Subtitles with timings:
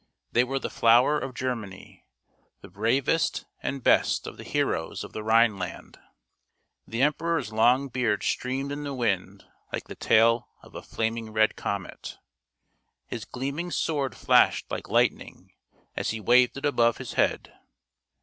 [0.31, 2.07] They were the flower of Germany,
[2.61, 5.99] the bravest and best of the heroes of the Rhineland.
[6.87, 10.73] The emperor's FREDERICK BARBAROSSA I2S long beard streamed in the wind like the tail of
[10.73, 12.17] a flaming red comet.
[13.05, 15.53] His gleaming sword flashed like lightning
[15.95, 17.53] as he waved it above his head.